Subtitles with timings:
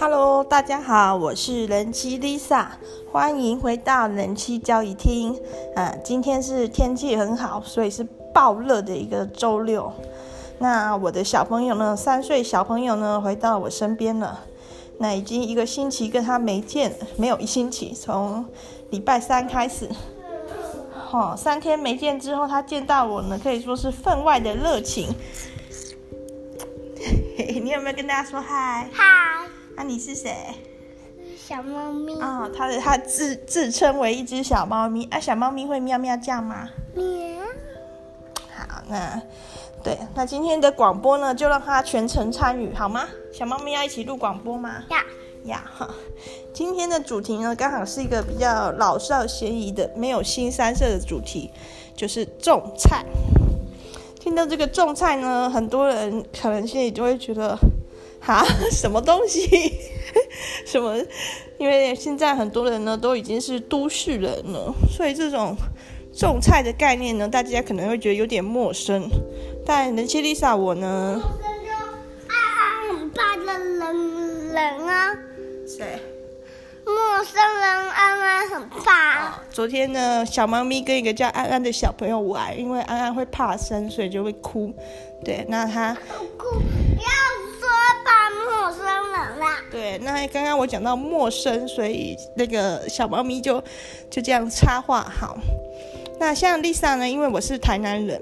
[0.00, 2.66] Hello，大家好，我是人妻 Lisa，
[3.12, 5.38] 欢迎回到人妻交易厅。
[5.74, 9.92] 啊，今天是天气很好，所以是爆热的一个周六。
[10.58, 14.40] 那我的小朋友呢，三岁小朋友呢，回到我身边了。
[14.98, 18.44] 那已经一个星期跟他没见，没有一星期，从
[18.90, 19.88] 礼拜三开始，
[21.10, 25.08] 哦，三天没见之后，他见到我呢，可以说是分外的热情。
[27.62, 28.88] 你有没有跟大家说嗨？
[28.92, 29.04] 嗨。
[29.76, 30.34] 那、啊、你是谁？
[31.36, 32.20] 小猫咪。
[32.20, 35.08] 啊、哦，他的他自自称为一只小猫咪。
[35.10, 36.68] 啊，小猫咪会喵喵叫吗？
[36.94, 37.06] 喵。
[38.54, 39.22] 好，那
[39.82, 43.08] 对，那今天的广播呢，就让它全程参与，好吗？
[43.32, 44.82] 小猫咪要一起录广播吗？
[44.90, 44.98] 要。
[45.48, 45.90] 呀哈。
[46.54, 51.50] 今天的主题呢，刚好是一个比较老少咸宜的、没有新三色的主题，
[51.96, 53.04] 就是种菜。
[54.20, 57.58] 听到这个种菜呢，很多人可能心里就会觉得。
[58.20, 59.72] 哈，什么东西？
[60.66, 60.96] 什么？
[61.56, 65.56] 因为现在很多人呢都已经是都市人了，所以这种
[66.12, 69.08] 种菜的概念呢，大家可能会觉得有点陌生。
[69.64, 71.70] 但人妻 Lisa 我呢，陌生就
[72.26, 75.14] 安安很怕的人人啊。
[75.68, 76.00] 谁？
[76.86, 79.26] 陌生人安安很怕。
[79.26, 84.74] 哦，昨天呢，小猫咪跟一个叫安安的小朋友玩，因为安安会怕生，所以就会哭。
[85.22, 85.92] 对，那他
[86.38, 86.62] 哭。
[86.96, 87.10] 要
[87.60, 87.68] 说
[88.02, 93.62] 吧，陌生人啦对，那刚刚我讲到陌生，所以那个小猫咪就
[94.08, 95.02] 就这样插话。
[95.02, 95.36] 好，
[96.18, 98.18] 那像 Lisa 呢，因为我是台南人，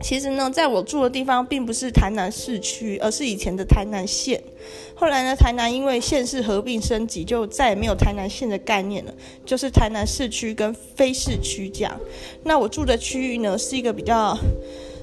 [0.00, 4.42] 其实呢，在我住的地方并不是台南市区，而是以前的台南县。
[4.94, 12.00] 后来呢，台南因为县市合并升级，就再也没有台南县的概念了，就是台南市区跟非市区这样。
[12.44, 14.36] 那我住的区域呢，是一个比较。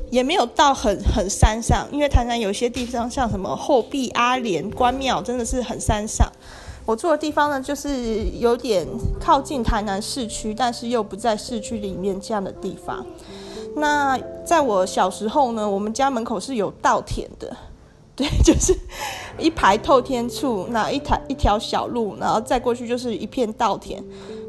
[0.10, 6.32] 也没有到很很山上，因为台南有些地方像什么后壁、阿莲、关庙，真的是很山上。
[6.86, 8.88] 我住的地方呢，就是有点
[9.20, 13.06] 靠近台南市区，但是又不在市区里面这样的地方。
[13.78, 17.56] 那在我小时候呢，我们家门口是有稻田的，
[18.16, 18.78] 对， 就是
[19.38, 24.04] 一排透天厝，那一台一条小路，然后再过去就是一片稻田。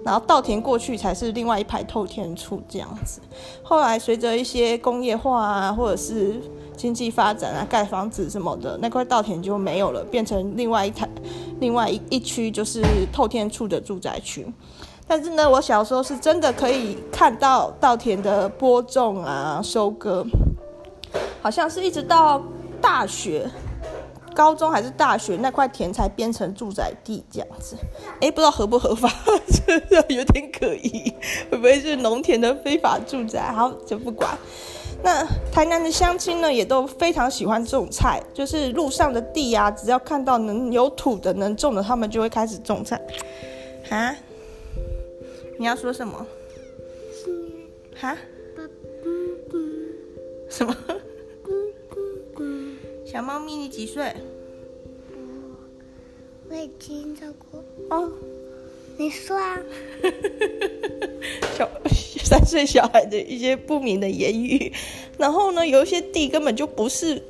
[0.04, 3.20] 然后稻田过去才是另外一排透天厝这样子。
[3.62, 6.40] 后来随着一些工业化啊，或者是
[6.74, 11.06] 经济发展啊，盖房子什么的，那块稻田就没有了，变成另外一台、
[11.60, 14.46] 另外一一区就是透天厝的住宅区。
[15.08, 20.24] 但是呢，我小时候是真的可以看到稻田的播种啊、收割，
[21.42, 22.40] 好像是一直到
[22.80, 23.50] 大学。
[24.34, 27.74] 高中还是大学那块田才变成住宅地这样子，
[28.20, 29.10] 哎，不知道合不合法，
[30.08, 31.12] 有点可疑，
[31.50, 33.50] 会不会是农田的非法住宅？
[33.50, 34.30] 好，就不管。
[35.02, 43.00] 那台南的乡亲呢，也都非常喜欢种菜，就是路上的地啊，只要看到能有土的、能种的，他们就会开始种菜。
[43.90, 44.14] 啊？
[45.58, 46.24] 你要说什么？
[48.00, 48.16] 哈？
[50.48, 50.74] 什么？
[53.04, 54.14] 小猫咪，你几岁？
[56.48, 57.58] 我已经照顾。
[57.90, 58.10] 哦，
[58.96, 59.58] 你说啊。
[61.58, 61.68] 小
[62.24, 64.72] 三岁小孩的一些不明的言语，
[65.18, 67.20] 然后呢，有一些地根本就不是，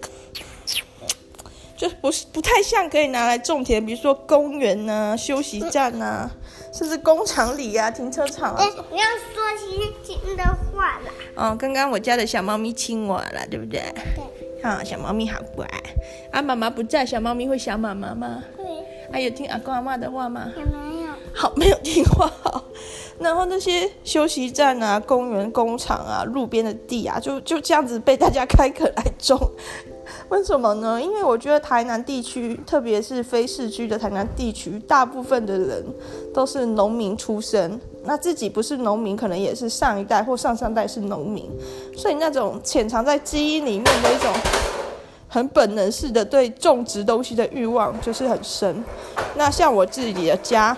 [1.77, 6.37] 就不是不太像可以拿来种田，比如说公园呐、啊、休息站呐、啊，
[6.79, 8.65] 甚至工厂里啊、停车场啊。
[8.89, 9.93] 你要说亲
[10.25, 11.11] 亲的话啦。
[11.35, 13.83] 哦，刚刚我家的小猫咪亲我了，对不对？
[14.15, 14.63] 对。
[14.63, 15.67] 啊、哦，小猫咪好乖。
[16.31, 18.45] 啊，妈妈不在，小猫咪会想妈妈吗？
[18.57, 18.65] 会。
[19.11, 20.53] 还、啊、有听阿公阿妈的话吗？
[20.57, 21.09] 也没有。
[21.35, 22.31] 好，没有听话。
[22.43, 22.63] 好，
[23.19, 29.37] 然后那些休息站啊、公园、工厂啊、路边的地啊，就就这样子被大家开垦来种。
[30.31, 31.01] 为什么呢？
[31.01, 35.85] 因为我觉得台南地区，特别是非市区的台南地区，大部分的人
[36.35, 37.81] 都是农民出身。
[38.05, 41.51] 那自己不是农民，可能也是上一代或上上代是农民，
[41.97, 44.31] 所以那种潜藏在基因里面的一种
[45.29, 48.85] 很本能式的对种植东西的欲望就是很深。
[49.35, 50.77] 那像我自己的家，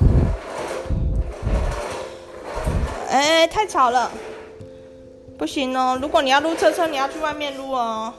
[3.08, 4.10] 哎，太吵了，
[5.36, 5.98] 不行哦！
[6.00, 8.12] 如果你要撸车车，你要去外面撸哦。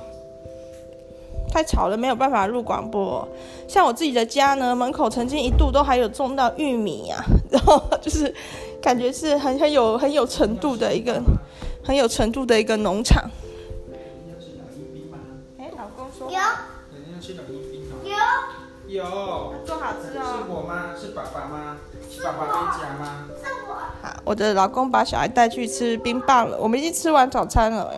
[1.51, 3.27] 太吵了，没有办法录广播。
[3.67, 8.33] 像我自己的家呢，门口曾经一度都还有种到玉米啊， 然后就是
[8.81, 11.21] 感觉是很很有很有程度的一个
[11.83, 13.29] 很有程度的一个农场。
[15.59, 16.39] 哎，老公说有。
[18.03, 18.15] 有。
[18.87, 19.53] 有。
[19.65, 20.23] 做好吃哦。
[20.23, 20.89] 是我吗？
[20.99, 21.77] 是爸爸吗？
[22.09, 23.25] 是爸爸跟家吗？
[23.41, 23.75] 是我。
[24.01, 26.57] 好，我的老公把小孩带去吃冰棒了。
[26.59, 27.93] 我们已经吃完早餐了。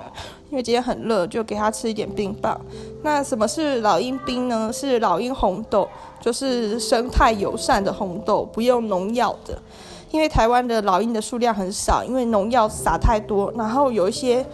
[0.53, 2.55] 因为今天很热，就给他吃一点冰棒。
[3.01, 4.71] 那什么是老鹰冰呢？
[4.71, 5.89] 是老鹰红豆，
[6.21, 9.57] 就是生态友善的红豆，不用农药的。
[10.11, 14.45] 因为台湾的老鹰的数量很少，因为农药撒太多，然后有一些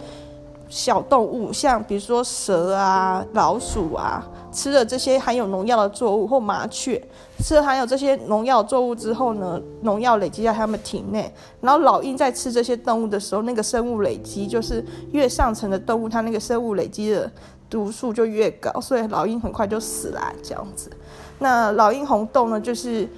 [0.70, 7.02] 小动物，像比如说蛇啊、老鼠啊，吃了这些含有农药的作物，或麻雀
[7.38, 17.30] 吃了含有这些农药作物之后呢，农药累积在它们体内，然后老鹰在吃这些动物的时候，那个生物累积就是越上层的动物，它那个生物累积的
[17.68, 20.90] 毒素就越高，所以老鹰很快就死了这样子。
[21.38, 23.08] 那老鹰红豆呢，就是。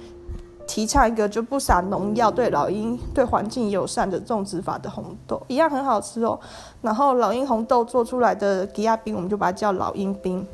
[0.65, 6.39] 提倡一个就不撒农药、对老鹰、对环境友善的种植法的红豆，一样很好吃哦。
[6.81, 10.47] 然后老鹰红豆做出来的枝仔冰，我们就把它叫老鹰冰。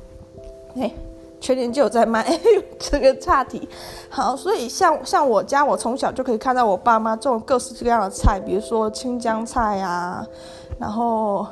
[0.75, 0.91] 哎，
[1.39, 2.25] 全年就有在卖。
[2.79, 3.67] 这个差题。
[4.09, 10.25] 好，所以像像我家，我从小就可以看到我爸妈种各式各样的菜，比如说青江菜啊，
[10.79, 11.45] 然后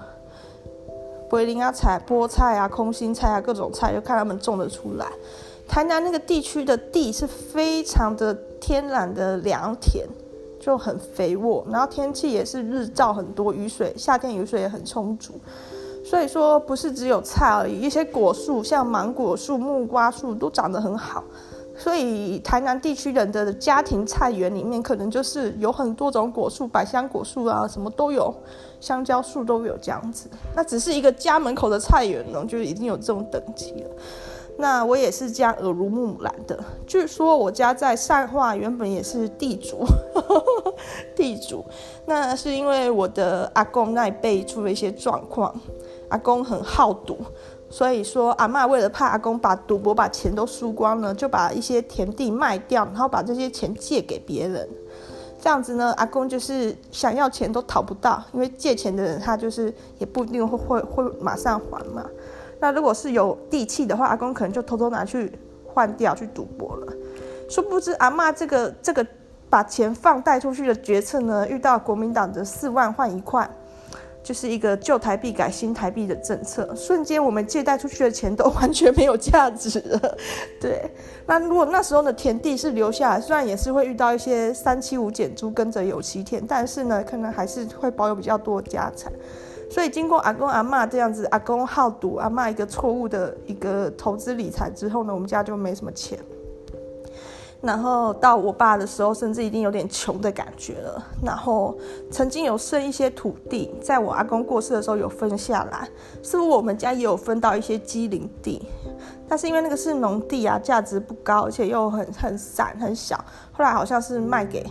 [1.30, 5.06] 柏林啊菜、菠菜啊、空心菜啊，各种菜就看他们种的出来。
[5.68, 10.08] 台南那个地区的地是非常的天然的良田，
[10.62, 15.34] 就很肥沃，然后天气也是日照很多，雨水夏天雨水也很充足，
[16.08, 21.22] 所以说不是只有菜而已，一些果树像芒果树、木瓜树都长得很好，
[21.76, 28.34] 所以台南地区人的家庭菜园里面可能就是有很多种果树，百香果树啊什么都有，
[28.80, 33.90] 香蕉树都有这样子，那只是一个家门口的菜园呢，就已经有这种等级了。
[34.60, 36.58] 那我也是这样耳濡目染的。
[36.88, 39.86] 据说我家在善化原本也是地主，
[41.16, 41.64] 地主。
[42.08, 45.54] 那是因为我的阿公那一辈出了一些状况，
[46.10, 47.18] 阿公很好赌，
[47.70, 54.68] 所以说阿嬷为了怕阿公把赌博把钱都输光了，就把一些田地卖掉，然后把这些钱借给别人。
[55.40, 62.04] 这样子呢，阿公就是想要钱都讨不到，因为借钱的人他就是也不一定会会会马上还嘛。
[62.60, 65.32] 那如果是有地契的话，阿公可能就偷偷拿去
[65.66, 66.94] 换掉去赌博了。
[67.48, 69.06] 殊不知阿嬷这个这个
[69.50, 73.48] 把钱放贷出去的决策呢，遇到国民党的四万换一块，
[74.28, 80.18] 就是一个旧台币改新台币的政策，瞬间我们借贷出去的钱都完全没有价值了。
[80.60, 80.92] 对，
[81.26, 89.10] 那如果那时候的田地是留下来，虽然也是会遇到一些三七五减租跟着有其田，但是呢，可能还是会保有比较多家产。
[89.72, 96.20] 所以经过阿公阿嬷这样子，阿公好赌，阿嬷一个错误的一个投资理财之后呢，我们家就没什么钱。
[97.62, 101.04] 然后到我爸的时候，甚至已经有点穷的感觉了。
[101.24, 101.76] 然后
[102.12, 105.90] 曾经有剩一些土地，在我阿公过世的时候有分下来，
[106.22, 108.62] 是不是我们家也有分到一些机灵地？
[109.30, 113.18] 但是因为那个是农地啊，价值不高，而且又很很散很小，
[113.52, 114.66] 后来好像是卖给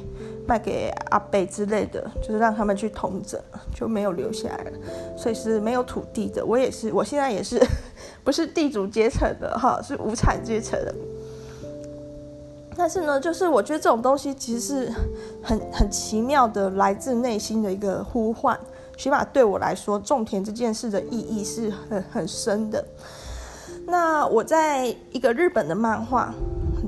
[0.47, 3.39] 卖给阿伯之类的，就是让他们去统整，
[3.75, 4.71] 就没有留下来了。
[5.17, 6.45] 所以是没有土地的。
[6.47, 7.61] 我也是，我现在也是，
[8.25, 10.95] 不是地主阶层的哈，是无产阶层的。
[12.77, 14.93] 但是呢，就是我觉得这种东西其实是
[15.43, 18.59] 很很奇妙的，来自内心的一个呼唤。
[18.97, 22.85] 起码对我来说，种田这件事的意义是很很深的。
[23.87, 26.35] 那我在一个日本的漫画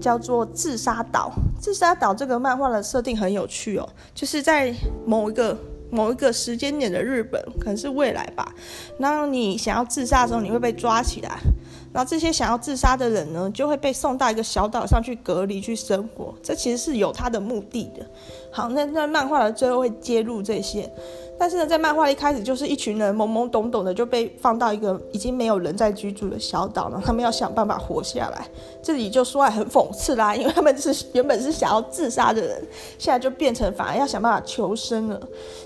[0.01, 1.31] 叫做《自杀岛》，
[1.63, 4.75] 《自杀岛》这个漫画的设定很有趣哦，就是在
[5.07, 5.57] 某一个
[5.91, 8.55] 某一个时间点的日本，可能是未来吧。
[8.99, 11.39] 然后你想要自杀的时候，你会被抓起来。
[11.93, 16.35] 然后这些想要自杀的人呢，就会被送到一个小岛上去隔离去生活。
[16.43, 18.07] 这其实是有他的目的的。
[18.53, 20.91] 好，那那漫画的最后会揭露这些。
[21.39, 28.45] 但是呢，在漫画一开始就是一群人懵懵懂懂的就被放到一个已经没有人在居住的小岛了，他们要想办法活下来。
[28.83, 32.61] 这里就说来很讽刺啦，因为他们是原本是想要自杀的人，
[32.99, 35.21] 现在就变成反而要想办法求生了。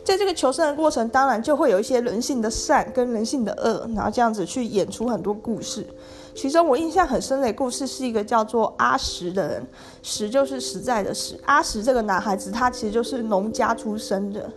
[0.05, 5.87] 在这个求生的过程，当然就会有一些人性的善跟人性的恶，然后这样子去演出很多故事。
[6.35, 9.67] 其中我印象很深的故事是一个叫做阿石的人，
[10.03, 11.39] 石就是实在的石。
[11.45, 14.51] 阿石这个男孩子，他其实就是农家出身的，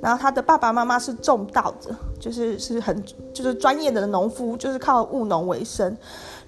[0.00, 5.96] 然后他的爸爸妈妈是种稻的，就是是很就是专业的农夫，就是靠务农为生。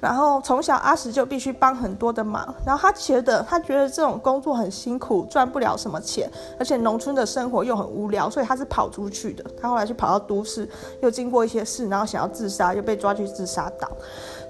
[0.01, 9.45] 然后从小阿石就必须帮很多的忙，然后他觉得他觉得这种工作很辛苦，赚不了什么钱，而且农村的生活又很无聊，所以他是跑出去的。
[9.61, 10.69] 他后来就跑到都市，
[11.03, 13.89] 又经过一些事，然后想要自杀，又被抓去自杀岛。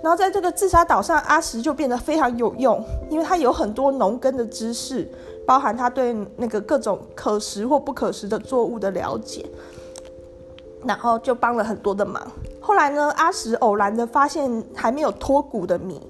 [0.02, 5.09] 然后在这个自杀岛上，阿石就变得非常有用，因为他有很多农耕的知识，
[5.47, 9.47] 包含他对那个各种可食或不可食的作物的了解，
[10.85, 12.21] 然后就帮了很多的忙。
[12.61, 16.00] 后来呢，阿石偶然的发现还没有脱谷的米，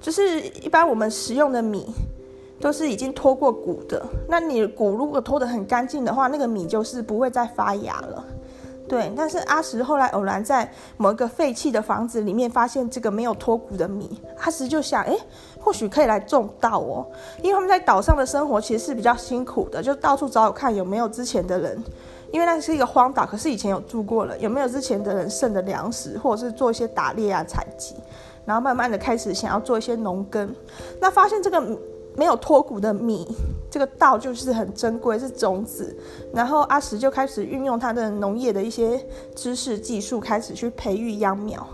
[0.00, 1.86] 就是一般我们食用的米
[2.60, 4.04] 都是已经脱过谷的。
[4.28, 8.24] 那你谷如果脱得很干净的话，那个米就是不会再发芽了。
[8.88, 15.16] 对，但是阿石后来偶然在某一个废弃的房子里面发现这个没有脱骨的米，阿石就想，哎，
[15.60, 17.06] 或许可以来种稻哦，
[17.42, 21.82] 因为他们在岛上的生活其实是比较辛苦的，就到处找找看有没有之前的人，
[22.32, 27.96] 因为那是一个荒岛，可是以前有住过了，有没有之前的人剩的粮食，或者是做一些打猎啊、采集，
[28.44, 30.54] 然后慢慢的开始想要做一些农耕，
[31.00, 31.78] 那发现这个。
[32.16, 33.28] 没有脱骨的米，
[33.70, 35.94] 这个稻就是很珍贵，是种子。
[36.32, 38.98] 然后阿石就开始运用他的农业的一些
[39.34, 41.64] 知识技术，开始去培育秧苗，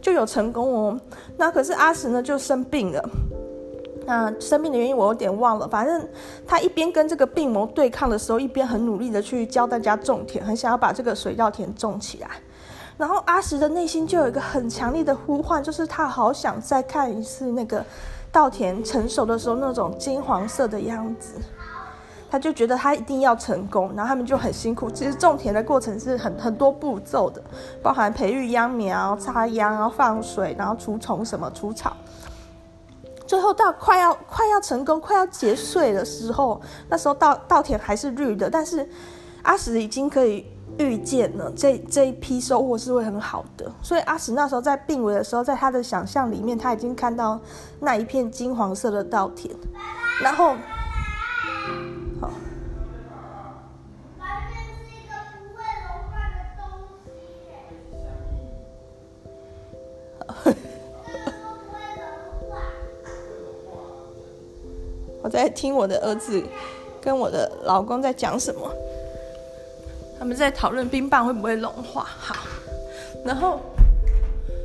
[0.00, 1.00] 就有成功哦。
[1.38, 3.08] 那可是阿石呢就生病了。
[4.04, 6.06] 那生病的原因我有点忘了，反正
[6.46, 12.28] 他一边跟这个病魔对抗的时候，一边很努力的去教大家种田，很想要把这个水稻田种起来。
[12.98, 17.82] 然后阿石的内心就有一个很强烈的呼唤，就是他好想再看一次那个。
[18.38, 21.40] 稻田成熟的时候，那种金黄色的样子，
[22.30, 24.88] 他就觉得他一定要成功，然后他们就很辛苦。
[24.88, 27.42] 其实种田的过程是很很多步骤的，
[27.82, 31.96] 包含培育秧苗、插秧，然后放水，然后除虫什么除草。
[33.26, 38.88] 最后到快要快要成功、快要结穗的时候，那时候稻稻田还是绿的，但是
[39.42, 40.46] 阿石已经可以。
[40.78, 47.40] 预见了这这一批收获是会很好的，所以阿史那时候在病危的时候，在他的想象里面，他已经看到
[47.80, 49.50] 那一片金黄色的稻田，
[50.22, 50.54] 然后，
[65.22, 66.42] 我在听我的儿子
[67.00, 68.60] 跟我的老公在讲什么。
[70.18, 72.04] 他们在讨论冰棒会不会融化。
[72.04, 72.34] 好，
[73.24, 73.60] 然后，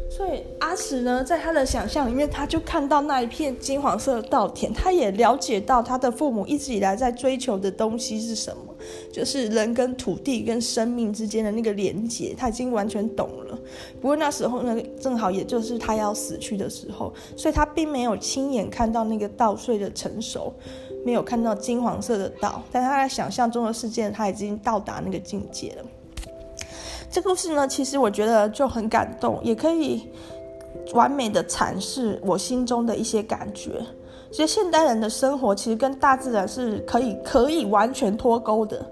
[0.09, 8.73] 所以阿石呢，在他的想象里面，他就看到那一片金黄色的稻田，他也了解到他的父母一直以来在追求的东西是什么，
[9.11, 13.57] 就是人跟土地跟生命之间的那个连结，他已经完全懂了。
[14.01, 20.53] 不过那时候呢，正好也就是他要死去的时候，所以他并没有亲眼看到那个稻穗的成熟。
[21.05, 25.83] 没有看到金黄色的稻，但他在想象中的世界，他已经到达那个境界了。
[27.11, 30.09] 这故事呢，其实我觉得就很感动，也可以
[30.93, 33.85] 完美的阐释我心中的一些感觉。
[34.31, 38.83] 其实现代人的生活，其实跟大自然是可以可以完全脱钩的。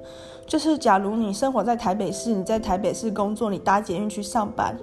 [0.45, 4.77] 就是假如你生活在台北市，你在台北市工作，你搭捷运去上班，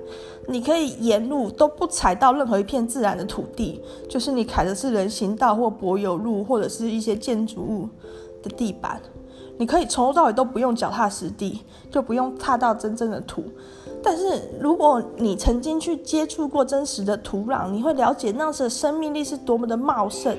[0.50, 7.86] 你可以沿路都不踩到任何一片自然的土地，就是你踩的是人行道或柏油路，或者是一些建筑物
[8.42, 8.98] 的地板，
[9.58, 13.44] 你可以从头到尾都不用脚踏实地，就不用踏到真正的土。
[14.02, 20.34] 但是如果你曾经去接触过真实的土壤，你会了解那时的生命力是多么的茂盛。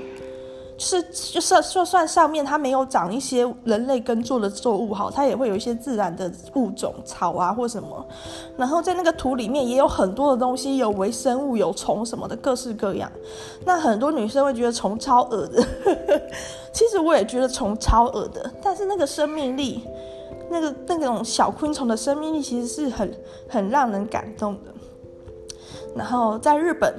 [0.82, 8.08] 是，就是就算上面它没有长一些人类耕作的作物，好，它也会有一些自然的物种，草啊或什么。
[8.56, 13.12] 然后在那个土里面也有很多的东西，有微生物，有虫什么的，各式各样。
[13.66, 15.62] 那很多女生会觉得虫超恶的，
[16.72, 18.50] 其实我也觉得虫超恶的。
[18.64, 19.84] 但是那个生命力，
[20.50, 23.14] 那个那种小昆虫的生命力，其实是很
[23.50, 24.72] 很让人感动的。
[25.94, 26.96] 然后在日本。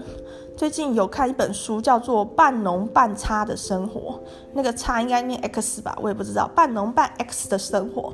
[0.61, 4.21] 最近有看一本书，叫做《半农半差的生活》，
[4.53, 6.47] 那个“差”应该念 X 吧，我也不知道。
[6.55, 8.13] 半农半 X 的生活，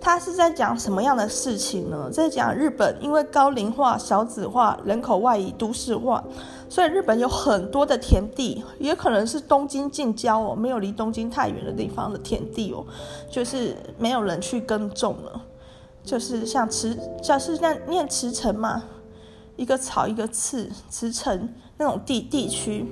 [0.00, 2.08] 它是在讲什么样的事情呢？
[2.08, 6.22] 在讲日本因为高龄化、少子化、人口外移、都市化，
[6.68, 12.86] 所以日本有很多的田地，也可能是东京近郊哦，没有离东京太远的地方的田地哦，
[13.28, 15.42] 就是没有人去耕种了，
[16.04, 18.84] 就是像池，就是那念池城嘛，
[19.56, 21.52] 一个草一个次，池城。
[21.78, 22.84] 那种地地区，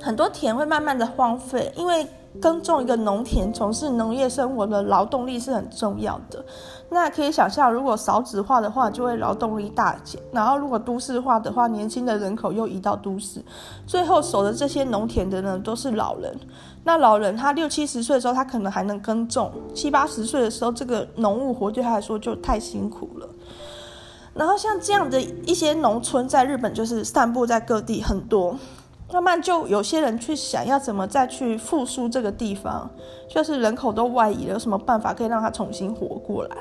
[0.00, 2.06] 很多田会慢慢的荒废，因为
[2.40, 6.44] 耕种一个农田，从事农业生活的劳动力是很重要的。
[6.88, 13.42] 那可以想象，如果少子化的话，就会劳动力大减；然后如果都市化的话，年轻的人口又移到都市，
[13.84, 16.32] 最后守着这些农田的呢，都是老人。
[16.84, 23.28] 那老人他六七十岁的时候，他可能还能耕种；七八十岁的时候，这个农务活对他来说就太辛苦了。
[24.40, 28.58] 然后像这样的一些农村，在日本就是散布在各地很多，
[29.12, 32.88] 慢慢就有些人去想要怎么再去复苏这个地方，
[33.28, 36.56] 就是人口都外移了，有什么办法可以让它重新活过来？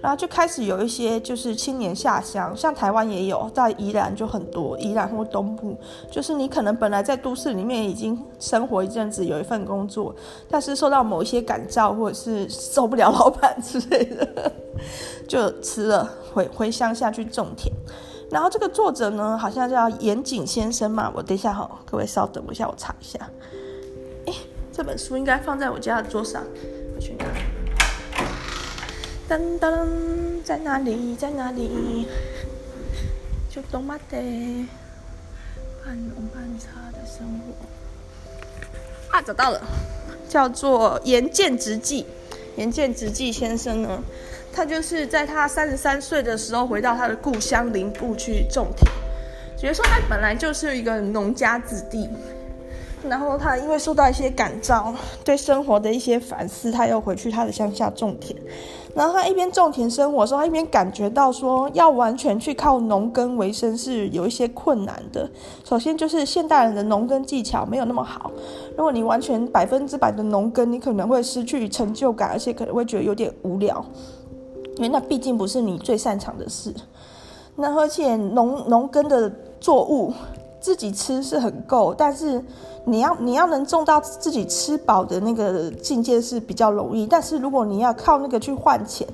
[0.00, 5.76] 然后就开始有一些就是青年下乡，像台湾也有，在宜兰就很多，宜兰或东部，
[6.10, 10.14] 就是你可能本来在都市里面已经生活一阵子，有一份工作，
[10.48, 14.52] 但是受到某一些感召，或者是受不了老板之类的，
[15.28, 16.10] 就辞了。
[16.36, 17.74] 回回乡下去种田，
[18.30, 21.12] 然后这个作者呢，好像叫岩井先生嘛。
[21.14, 23.18] 我等一下哈，各位稍等我一下，我查一下。
[24.26, 24.34] 诶，
[24.72, 26.42] 这本书应该放在我家的桌上，
[26.94, 27.24] 我去拿。
[29.28, 31.14] 噔噔，在哪里？
[31.16, 32.06] 在哪里？
[33.48, 33.98] 就懂吗？
[34.10, 34.16] 的
[35.84, 39.62] 半农半茶的生活啊，找到了，
[40.28, 42.04] 叫做岩见直纪。
[42.56, 44.02] 岩见直纪先生呢，
[44.56, 48.90] 他就是在他三十三岁的时候回到他的故乡林部去种田。
[49.54, 52.08] 觉得说他本来就是一个农家子弟，
[53.06, 58.34] 然后他因为受到一些感召，对生活的一些反思，他又回去他的乡下种田。
[58.94, 65.28] 然后他一边种田生活的时候，他一边感觉到说，要完全去靠农耕为生是有一些困难的。
[65.64, 68.30] 首先就是现代人的农耕技巧没有那么好，
[68.74, 73.84] 如果你完全百分之百的农耕，你可能会失去成就感，而且可能会觉得有点无聊，
[74.76, 76.72] 因为那毕竟不是你最擅长的事。
[77.56, 80.12] 那而且农农耕的作物
[80.60, 82.42] 自己吃是很够，但是
[82.84, 87.06] 你要你要能种到自己吃饱的那个境界是比较容易。
[87.06, 89.06] 但是如果你要靠那个去换钱，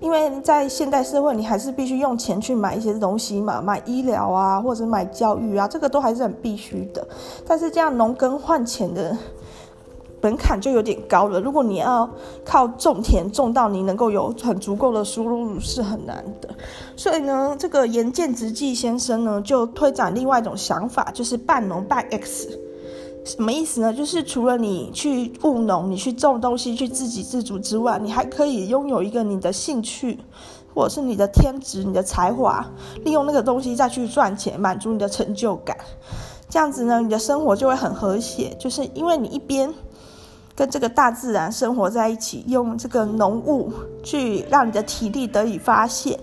[0.00, 7.06] 因为在现代社会，你还是必须用钱去买一些东西嘛，买医疗啊，或者买教育啊，这个都还是很必须的。
[7.46, 9.16] 但是这样农耕换钱的。
[10.22, 11.40] 门槛就有点高了。
[11.40, 12.08] 如果你要
[12.44, 16.48] 靠种田种到你能够有很足够的收入是很难的。
[16.96, 22.48] 所以呢，这个岩见直纪先生呢就推展另外一种想法，就是半农半 X。
[23.24, 23.92] 什么意思呢？
[23.92, 30.18] 就是除了你去务农、你去种东西、去自给自足之外，你还可以拥有一个你的兴趣，
[30.74, 32.66] 或者是你的天职、你的才华，
[33.04, 35.76] 利用那个东西再去赚钱，满足你的成就感。
[36.48, 39.72] 这样子呢，你的生活就会很和谐，就是因为你一边。
[40.60, 46.20] 跟这个大自然生活在一起，用这个农务去让你的体力得以发泄。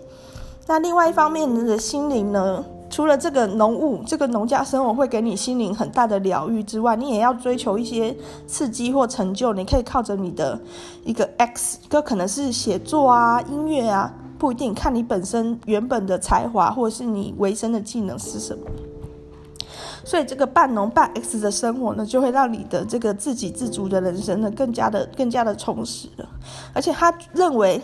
[0.67, 2.63] 那另外一方面，你的心灵呢？
[2.87, 8.15] 除了这个农务、这个农家生活会给你心灵很大的疗愈之外，你也要追求一些
[8.45, 9.51] 刺激或成就。
[9.53, 10.59] 你可以靠着你的
[11.03, 18.63] 一个 X，这可能是写作啊、音乐啊，不一定，看你本身原本的才华，或者是你维生的技能是什么。
[20.07, 26.25] 所以这个半农半 X 的生活呢，就会让你的这个自给自足的人生呢，更加的更加的充实了。
[26.73, 27.81] 而且他认为，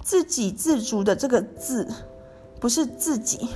[0.00, 1.84] 自给自足的这个字，
[2.60, 3.48] 不是自己，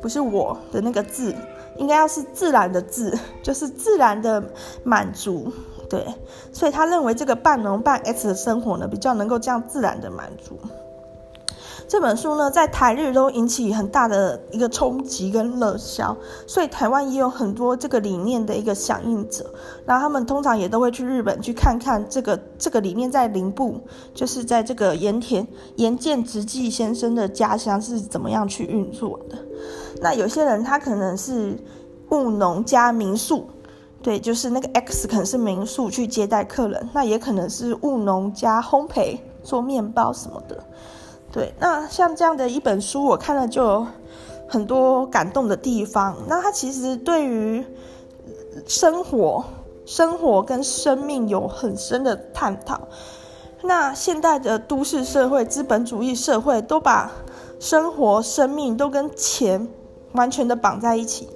[0.00, 1.34] 不是我的那个字，
[1.76, 4.42] 应该要是自然的自，就是自然的
[4.82, 5.52] 满足。
[5.90, 6.02] 对，
[6.50, 10.58] 所以他认为这个半农半 X 的生活呢，比较能够这样自然的满足。
[11.86, 16.16] 这本书呢，在台日都引起很大的一个冲击跟热销，
[16.46, 19.44] 所以台湾也有很多这个理念的一个响应者。
[19.84, 23.80] 然后他们通常也都会去日本去看看这个这个理念在林部，
[24.14, 29.36] 就是在这个盐田盐见直纪先生的家乡是怎么样去运作的。
[30.00, 31.56] 那有些人他可能是
[32.10, 33.46] 务农加民宿，
[34.02, 40.64] 对，就是那个 X 可能是民宿去接待客人，那也可能是务农加烘焙做面包什么的。
[41.34, 43.84] 对，那像这样的一本书，我看了就
[44.46, 46.16] 很多感动的地方。
[46.28, 47.66] 那它其实对于
[48.68, 49.44] 生活、
[49.84, 52.82] 生活跟生命有很深的探讨。
[53.62, 57.10] 那现代的都市社会、资本主义社会，都把
[57.58, 59.66] 生活、生命都跟钱
[60.12, 61.28] 完全的绑在一起。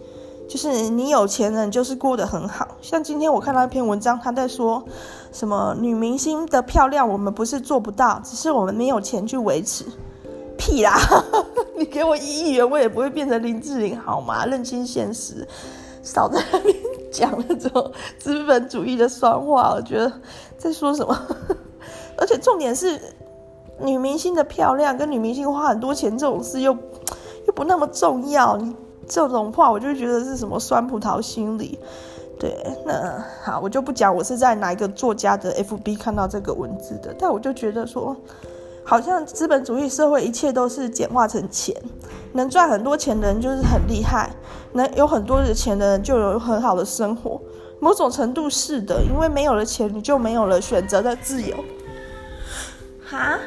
[0.48, 4.82] 就是你有钱人就是过得很好，像今天我看到一篇文章，他在说
[5.30, 9.84] 什么女明星的漂亮，我们不是做不到，只是我们没有钱去维持。
[10.56, 10.98] 屁啦！
[11.78, 14.44] 你给我一亿元，我也不会变成林志玲，好吗？
[14.44, 15.46] 认清现实，
[16.02, 16.76] 少在那边
[17.12, 20.12] 讲那种资本主义的酸话，我觉得
[20.58, 21.16] 在说什么？
[22.18, 23.00] 而且重点是，
[23.80, 26.76] 女明星的漂亮跟女明星花很多钱这种事又
[27.46, 28.56] 又不那么重要。
[28.56, 28.74] 你
[29.08, 31.78] 这种话我就觉得是什么酸葡萄心理，
[32.38, 38.14] 对，那好，我就不讲我是在哪一个作家的 FB 看到这个文字的，但我就觉得说，
[38.84, 41.74] 好像资本主义社会一切都是简化成钱，
[42.32, 44.30] 能赚很多钱的人就是很厉害，
[44.72, 47.40] 能有很多的钱的人就有很好的生活，
[47.80, 51.56] 某种程度是的，因为没有了钱，你就没有了选择的自由。
[53.04, 53.38] 哈？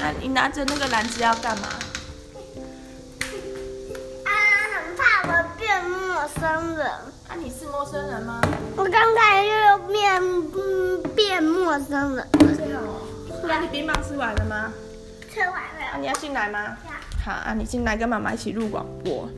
[0.00, 1.68] 那你拿着那个篮子要干嘛？
[6.22, 8.40] 陌生人，啊，你是陌生人吗？
[8.76, 10.22] 我刚才又变
[11.16, 12.24] 变陌生人。
[12.56, 13.00] 这样哦。
[13.42, 14.72] 那你冰棒吃完了吗？
[15.28, 15.84] 吃完了。
[15.92, 16.76] 啊，你要进来吗？
[17.24, 19.28] 好啊，你进来跟妈妈一起录广播。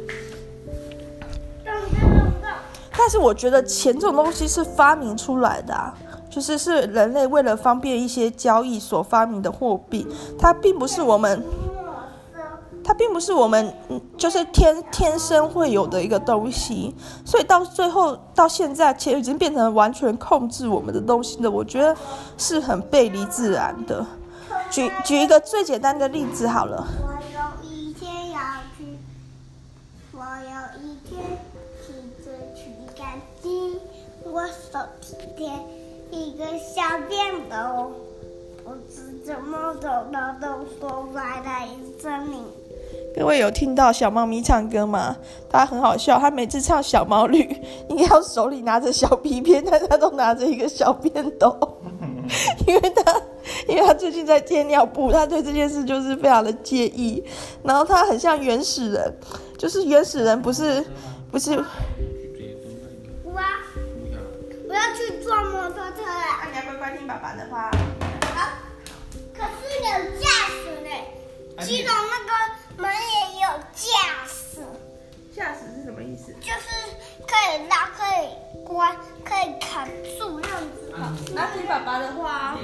[2.94, 5.94] 但是我觉得钱这种东西是发明出来的啊，
[6.29, 10.07] 就是是人类为了方便一些交易所发明的货币，
[10.38, 11.42] 它并不是我们。
[12.85, 13.75] 它并不是我们
[14.18, 16.94] 就是天天生会有的一个东西，
[17.25, 21.97] 所以到最后到现在，钱已经变成完全控制我们的东西的，我觉得
[22.37, 24.05] 是很背离自然的。
[24.70, 26.87] 举举一个最简单的例子好了。
[27.03, 28.40] 我有一天要
[28.77, 28.99] 去，
[30.12, 31.23] 我有一天
[31.87, 31.92] 骑
[32.23, 33.81] 着去赶集，
[34.25, 35.51] 我手提着
[36.11, 37.92] 一个小便斗，
[38.64, 42.44] 不知怎么走到都说来了一森林。
[43.16, 45.16] 各位有听到小猫咪唱歌吗？
[45.48, 47.40] 它很好笑，它每次唱小毛驴，
[47.88, 51.57] 应该要手里拿着小皮鞭，但它都拿着一个小便斗，
[52.66, 53.20] 因为它。
[53.68, 57.22] 因为他最近在戒尿布，它对这件事就是非常的介意。
[57.62, 59.14] 然后它很像原始人，
[59.59, 60.83] 就是原始人不是
[61.31, 61.53] 不是。
[61.53, 66.24] 我我要去坐摩托车了。
[66.42, 67.70] 那你要乖乖听爸爸的话。
[68.35, 68.48] 好。
[69.35, 70.88] 可是有驾驶呢，
[71.61, 72.33] 其中那个
[72.76, 74.60] 门也有驾驶。
[75.34, 76.32] 驾驶是什么意思？
[76.34, 76.94] 就是
[77.26, 81.32] 可以拉，可以关，可以砍树这样子。
[81.34, 82.56] 那听爸爸的话。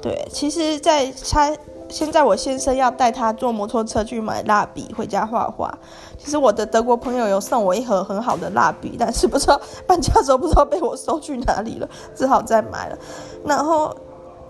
[0.00, 1.54] 对，其实，在他
[1.88, 5.78] 现在，我先生要带他坐摩托车去买蜡笔回家画画。
[6.18, 12.98] 其实我的德国朋友有送我一盒很好的蜡笔，但是不知道搬家的时候不知道被我收去哪里了，只好再买了。
[13.44, 13.94] 然后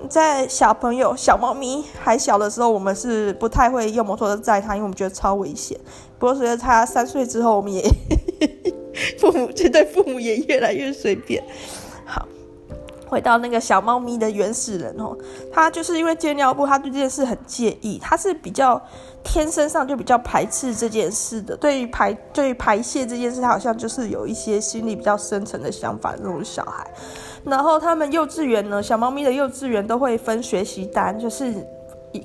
[0.09, 5.79] 在小朋友小猫咪还小的时候，我们是不太会用摩托车载它，因为我们觉得超危险。
[6.19, 7.83] 不过随着他三岁之后，我们也
[9.19, 11.43] 父母这对父母也越来越随便。
[12.05, 12.27] 好。
[13.09, 15.17] 回到那个小猫咪的原始人哦，
[15.53, 18.83] 他就是因为戒尿布，他对这件事很介意，他是比较
[19.23, 21.57] 天生上就比较排斥这件事的。
[21.57, 26.85] 对于排对于排泄这件事，他好像就是有一些心里比较深层的想法这种小孩。
[27.47, 31.55] 然后他们幼稚园呢，小猫咪的幼稚园都会分学习单，就是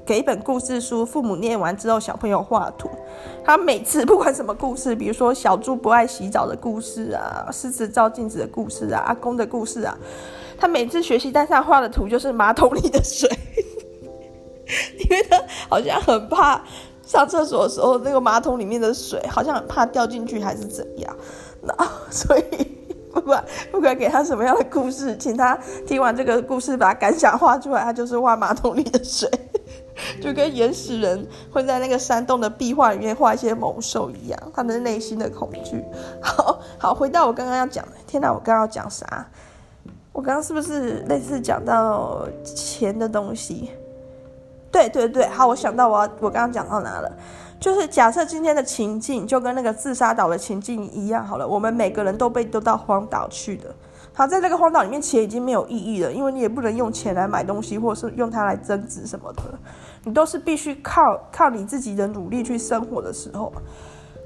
[0.04, 2.90] 给一本故事书，父母念完之后，小朋友画图。
[3.46, 9.96] 他每次不管什么故事，比如说小猪不爱洗澡的故事啊，狮子照镜子的故事啊，阿公的故事啊。
[10.60, 13.30] 他每次学习单上画的图就是马桶里的水，
[14.98, 16.64] 因为他好像很怕
[17.04, 21.16] 上厕所的时候那个马桶里面的水好像很怕掉进去还是怎样，
[21.62, 22.44] 然后所以
[23.14, 29.30] 不管不管给他什么样的故事，请他听完这个故事把他感想画出来，他就是画马桶里的水，
[30.22, 35.84] 就跟原始人会在那个山洞的壁画里面画一些猛兽一样，他的内心的恐惧。
[36.22, 39.28] 好好，回到我刚刚要讲的，天哪，我刚刚要讲啥？
[40.14, 43.72] 我刚刚是不是类似讲到钱的东西？
[44.72, 47.12] 对对对，好，我想到我要我刚刚讲到哪了？
[47.62, 53.74] 就是假设今天的情境就跟那个自杀岛的情境一样好了，我们每个人都被丢到荒岛去的。
[54.14, 59.44] 好，在这个荒岛里面，钱已经没有意义了，因为你也不能用钱来买东西，或者是用它来增值什么的，
[60.04, 63.54] 你都是必须靠靠你自己的努力去生活的时候。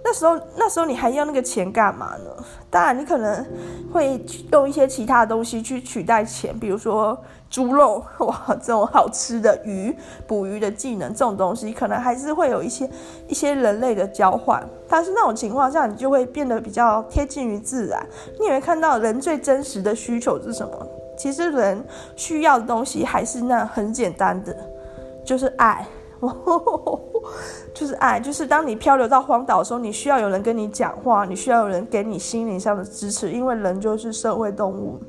[0.08, 2.44] 那时候，那时候你还要那个钱干嘛呢？
[2.70, 3.44] 当然，你可能
[3.92, 12.88] 会用一些其他的东西去取代钱，比如说猪肉， 哇，这种好吃的鱼、捕鱼的技能，这种东西可能还是会有一些
[13.28, 14.64] 一些人类的交换。
[14.88, 18.06] 但是那种情况下，你就会变得比较贴近于自然。
[18.40, 20.88] 你也会看到人最真实的需求是什么？
[21.18, 21.84] 其实人
[22.16, 24.56] 需要的东西还是那很简单的，
[25.26, 25.84] 就是爱。
[27.74, 35.00] 就是爱，就是当你漂流到荒岛的时候，你需要有人跟你讲话，你需要有人给你心灵上的支持，因为人就是社会动物，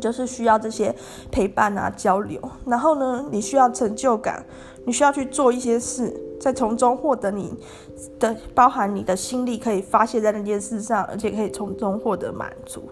[0.00, 0.94] 就是需要这些
[1.30, 2.40] 陪伴啊、交流。
[2.64, 4.44] 然后呢，你需要成就感，
[4.84, 7.52] 你需要去做一些事，再从中获得你
[8.18, 12.82] 的，包含你的心力可以发泄在那件事上，而且可以从中获得满足。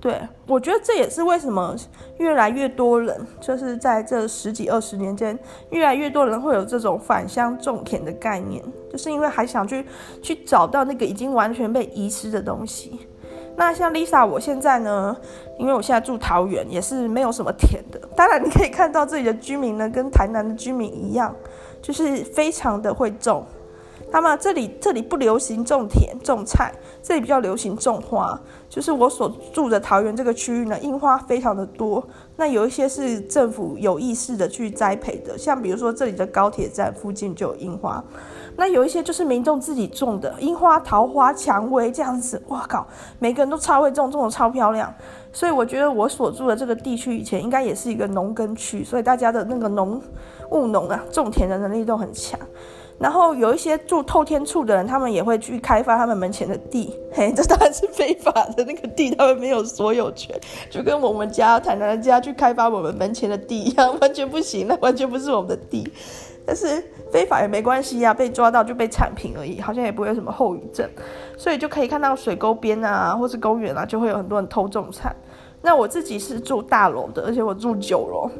[0.00, 1.74] 对，我觉得这也是为什么
[2.18, 5.36] 越来越多人，就是在这十几二十年间，
[5.70, 9.84] 越来越多人会有这种返乡种田的概念，就是因为还想去
[10.22, 13.08] 去找到那个已经完全被遗失的东西。
[13.56, 15.16] 那像 Lisa，我现在呢，
[15.58, 18.00] 因为我现在住桃园，也是没有什么田的。
[18.14, 21.34] 当然，你可以看到这里的居民呢，跟台南的居民一样，
[21.82, 23.44] 就是非常的会种。
[24.10, 28.38] 那么这里这里不流行种田种菜，这里比较流行种花。
[28.68, 32.06] 就是我所住的桃园这个区域呢，樱花非常的多。
[32.36, 38.02] 那有一些是政府有意识的去栽培的，像比如说这里的高铁站附近就有樱花。
[38.56, 42.40] 那有一些就是民众自己种的樱花、桃花、蔷薇这样子。
[42.48, 42.86] 哇靠，
[43.18, 44.92] 每个人都超会种，种的超漂亮。
[45.32, 50.00] 所以我觉得我所住的这个地区以前应该也是一个农耕区，所以大家的那个农
[50.50, 52.38] 务农啊，种田的能力都很强。
[52.98, 60.34] 然后有一些住透天厝的人，他们也会去开发他们门前的地， 嘿，这当然是非法的那个地，他们没有所有权，
[60.68, 65.90] 就跟我们家台南家去开发我们门前的地 一样，完全不行，那完全不是我们的地。
[66.44, 66.82] 但是
[67.12, 70.88] 非法也没关系呀、被抓到就被铲平而已，好像也不会有什么后遗症。
[71.36, 75.14] 所以就可以看到水沟边啊，或是公园啊，就会有很多人偷种菜。
[75.60, 78.30] 那我自己是住大楼的，而且我住九楼，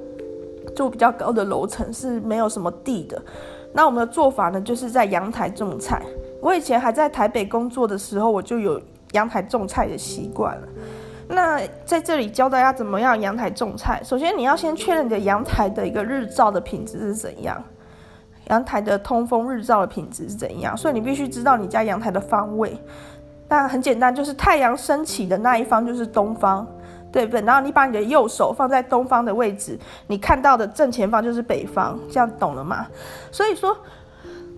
[0.74, 3.22] 住比较高的楼层，是没有什么地的。
[3.72, 6.02] 那我们的做法呢，就是在阳台种菜。
[6.40, 8.80] 我以前还在台北工作的时候，我就有
[9.12, 10.68] 阳台种菜的习惯了。
[11.28, 14.00] 那在这里教大家怎么样阳台种菜。
[14.02, 17.62] 首先，你要先确认你的阳台的一个日照的品质是怎样，
[18.48, 20.76] 阳台的通风日照的品质是怎样。
[20.76, 22.80] 所以你必须知道你家阳台的方位。
[23.48, 26.66] 那很简单，就是太阳升起的那一方就是东方，
[27.12, 27.40] 对不对？
[27.42, 32.86] 然后你把你的右手放在东方的位置，你看到的正前方就是北方，这样懂了吗？
[33.30, 33.76] 所以说，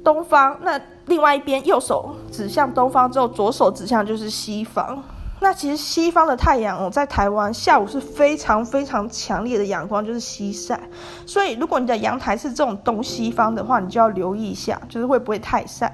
[0.03, 5.03] 东方，那另外一边右手指向东方之后，左手指向就是西方。
[5.43, 10.79] 那其实西方的太阳哦，在台湾下午是非常非常强烈的阳光，就是西晒。
[11.25, 15.91] 所以如果你的阳台是这种东西方的话，你就要留意一下，就是会不会太晒。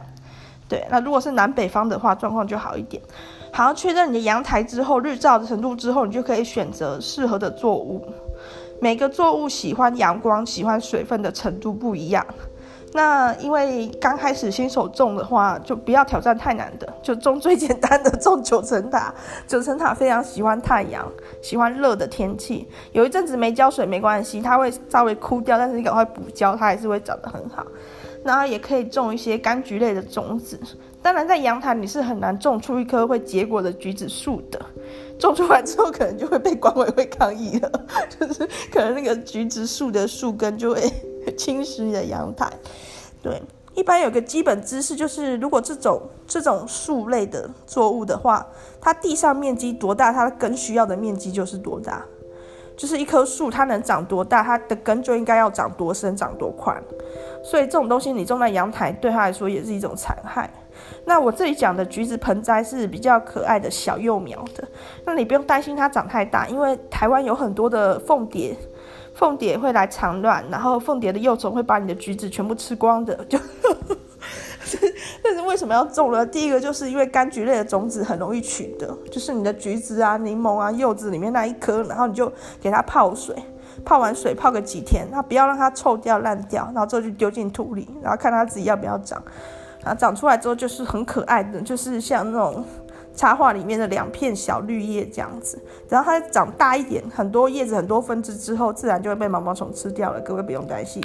[0.69, 3.01] 对，那如果是南北方的话，状况就好一点。
[3.57, 8.07] 好，确认你的阳台之后，日照的程度之后，你就可以选择适合的作物。
[8.81, 12.23] 每个作物喜欢阳光、喜欢水分的程度不一样。
[12.93, 19.11] 那因为刚开始新手种的话，就不要挑战太难的，就种最简单的，种九层塔。
[19.47, 22.69] 九层塔非常喜欢太阳，喜欢热的天气。
[22.93, 27.65] 有一阵子没浇水没关系，它会稍微枯掉，但是你赶快补浇，它还是会长得很好。
[28.23, 30.61] 然后也可以种一些柑橘类的种子。
[31.07, 34.61] 当然，在阳台你是很难种出一棵会结果的橘子树的。
[35.21, 37.71] 种出来之后，可能就会被管委会抗议了，
[38.19, 40.83] 就是可能那个橘子树的树根就会。
[41.37, 42.49] 侵蚀你的阳台，
[43.21, 43.41] 对，
[43.75, 48.47] 一般有个基本知识就是，如果这种这种树类的作物的话，
[48.81, 52.05] 它地上面积多大，它的根需要的面积就是多大，
[52.77, 56.81] 就是一棵树它能长多大，它的根就应该要长多深、长多宽。
[57.43, 60.49] 所以这种东西你种在阳台，对它来说也是一种残害。
[61.07, 64.69] 那我这里讲的橘子盆栽是比较可爱的小幼苗的，
[65.07, 68.55] 那你不用担心它长太大，因为台湾有很多的凤蝶。
[69.15, 73.15] 凤蝶会来产卵，然后凤蝶的幼虫会把你的橘子全部吃光的。
[73.25, 73.39] 就，
[75.25, 76.27] 但是为什么要种呢？
[76.27, 83.35] 第一个就是因为柑橘类的种子很容易取得，就是你的橘子啊、柠檬啊、柚子里面那一颗，然后你就给它泡水，
[83.87, 89.23] 泡完水泡个几天，那不要让它臭掉烂掉，然后之后就丢进土里，然后看它自己要不要长，
[89.87, 92.65] 然后长出来之后就是很可爱的，就是像那种。
[93.17, 100.21] 插画里面的两片小绿叶这样子，然后它长大一点，很多叶子、很多分支之后，自然就会被毛毛虫吃掉了。
[100.21, 101.03] 各位不用担心。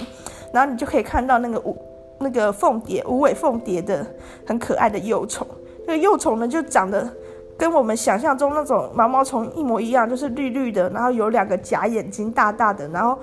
[0.52, 1.74] 然后你就可以看到那个无
[2.20, 4.06] 那个凤蝶、无尾凤蝶的
[4.46, 5.48] 很可爱的幼虫。
[5.88, 7.10] 那个幼虫呢，就长得
[7.58, 13.18] 跟我们想象中那种毛毛虫一模一样，就是绿绿的，然后有两个假眼睛，大大的，然后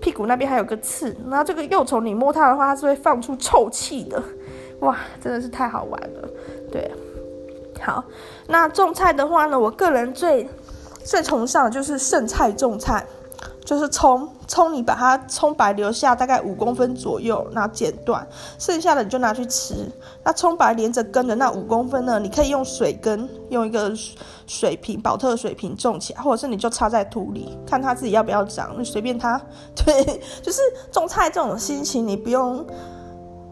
[0.00, 1.16] 屁股那边还有个刺。
[1.28, 4.20] 然后这个幼虫你摸它的话，它是会放出臭气的。
[4.80, 6.28] 哇，真的是太好玩了，
[6.70, 6.90] 对。
[7.82, 8.02] 好，
[8.48, 10.48] 那种菜的话呢，我个人最
[11.04, 13.06] 最崇尚的就是剩菜种菜，
[13.64, 18.26] 就是葱葱，你把它葱白留下大概五公分左右，然后剪断，
[18.58, 19.74] 剩下的你就拿去吃。
[20.24, 23.92] 那葱白连着根的那五公分呢，你可以用水根，用一个
[24.46, 29.40] 水瓶，宝特水瓶种起来，或者是你就插在土里，看它自己要不要长，你随便它。
[29.76, 30.02] 对，
[30.42, 30.60] 就是
[30.90, 32.66] 种菜这种心情，你不用。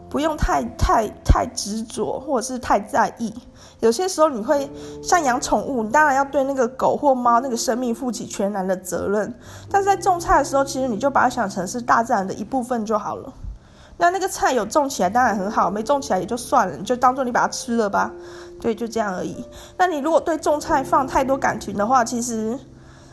[0.09, 3.33] 不用太太太执着，或者是太在意。
[3.81, 4.71] 有些时候你会
[5.03, 9.37] 像养宠物，你当然要对那个狗或猫那个生命负起全然的责任。
[9.69, 13.33] 但是在种菜的时候，其实你就把它想成是大自然的一部分就好了。
[13.97, 18.11] 那那个菜有种起来当然很好，没种起来也就算了，你就当做你把它吃了吧。
[18.61, 19.45] 对，就这样而已。
[19.77, 22.57] 那你如果对种菜放太多感情的话，其实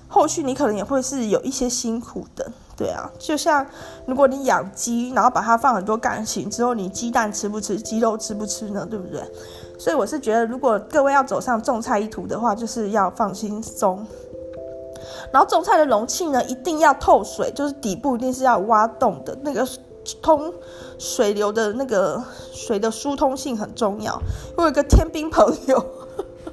[0.08, 2.50] 后续你可能也会是有一些辛苦的。
[2.76, 3.66] 对啊，就像
[4.06, 8.86] 如果你养鸡，然后把它放很多感情之后，你鸡蛋吃不吃，鸡肉吃不吃呢？
[8.88, 9.22] 对不对？
[9.78, 14.06] 所以我是觉得，如果各位要走上种菜一途的话，就是要放轻松。
[15.32, 19.66] 然后种菜的容器呢，一定要透水，就是底部一定是要挖洞的，那个
[20.20, 20.52] 通
[20.98, 24.20] 水流的那个水的疏通性很重要。
[24.56, 25.84] 我有一个天兵朋友，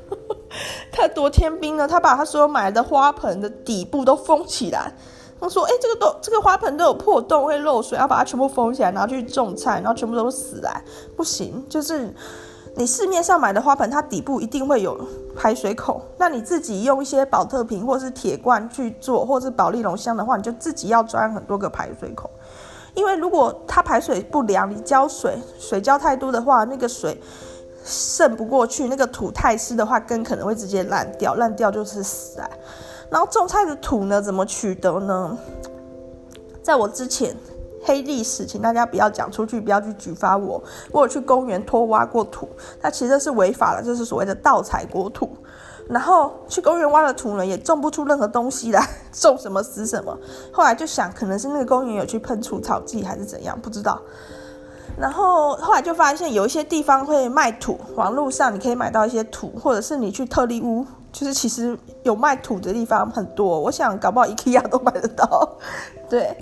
[0.91, 4.93] 他多天兵呢，他把他所有买的花盆的底部都封起来。
[5.41, 10.83] 他说：“哎、欸，这个都这个花盆都有破洞，会漏水，要把它全部封起来，然后去种菜，然后全部都死来，
[11.15, 11.63] 不行。
[11.69, 12.13] 就是
[12.75, 14.99] 你市面上买的花盆，它底部一定会有
[15.37, 16.01] 排水口。
[16.17, 22.29] 那你自己用一些保特瓶或是铁罐去做，或是保丽龙箱的话，你就自己要钻很多个排水口。
[22.93, 27.17] 因为如果它排水不良，你浇水水浇太多的话，那个水
[27.85, 32.49] 渗不过去，那个土太湿的话，根可能会直接烂掉，烂掉就是死啊。”
[33.09, 35.37] 然后种菜的土呢，怎么取得呢？
[36.61, 37.35] 在我之前
[37.83, 40.61] 黑历史，请大家不要讲出去，不要去举发我。
[40.91, 42.47] 我有去公园拖挖过土，
[42.81, 45.29] 那其实是违法的，就是所谓的盗采国土。
[45.87, 50.15] 然后去公园挖的土呢，也种不出任何东西来， 种什么死什么。
[50.53, 53.99] 后来就想，可能是那个公园有去喷除草剂还是怎样，不知道。
[54.95, 63.59] 然后后来就发现有一些地方会卖土，网络上你可以买到一些土，或者是你去特例屋，就是其实有卖土的地方很多。
[63.59, 65.57] 我想搞不好 IKEA 都买得到。
[66.09, 66.35] 对，